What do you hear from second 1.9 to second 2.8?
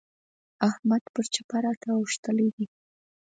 اوښتلی دی.